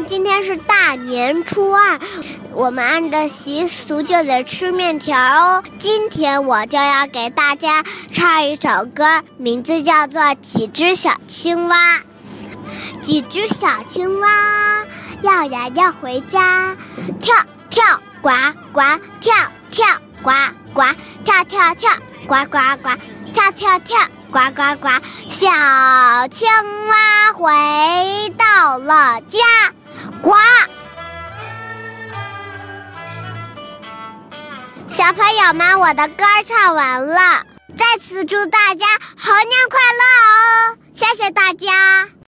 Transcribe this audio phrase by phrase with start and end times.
[0.00, 2.00] 今天是大年初二，
[2.52, 5.62] 我们按照习俗就得吃面条哦。
[5.78, 11.96] 今天我就要给大家唱一首歌，名字叫做《几只小青蛙》。
[13.02, 14.84] 几只小青蛙
[15.20, 16.76] 要呀要回家，
[17.20, 17.34] 跳
[17.68, 18.30] 跳呱
[18.72, 18.80] 呱
[19.20, 19.34] 跳
[19.70, 19.86] 跳
[20.22, 20.30] 呱
[20.72, 20.82] 呱
[21.24, 21.90] 跳跳跳
[22.26, 22.88] 呱呱呱
[23.34, 23.98] 跳跳跳
[24.30, 24.88] 呱呱呱，
[25.28, 25.48] 小
[26.28, 26.48] 青
[26.88, 29.38] 蛙回到了家，
[30.22, 30.38] 瓜。
[34.88, 37.44] 小朋友们，我的歌唱完了，
[37.76, 38.86] 再次祝大家
[39.18, 40.78] 猴年快乐哦！
[40.94, 42.11] 谢谢大家。